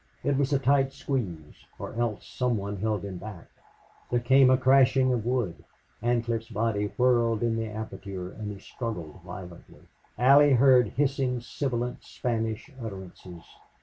It 0.23 0.35
was 0.35 0.51
a 0.51 0.57
tight 0.57 0.93
squeeze, 0.93 1.67
or 1.77 1.93
else 1.93 2.25
some 2.25 2.57
one 2.57 2.77
held 2.77 3.05
him 3.05 3.19
back. 3.19 3.49
There 4.09 4.19
came 4.19 4.49
a 4.49 4.57
crashing 4.57 5.13
of 5.13 5.27
wood; 5.27 5.63
Ancliffe's 6.01 6.49
body 6.49 6.87
whirled 6.97 7.43
in 7.43 7.55
the 7.55 7.67
aperture 7.67 8.31
and 8.31 8.51
he 8.51 8.57
struggled 8.57 9.21
violently. 9.23 9.83
Allie 10.17 10.53
heard 10.53 10.87
hissing, 10.87 11.39
sibilant 11.39 12.03
Spanish 12.03 12.71
utterances. 12.81 13.43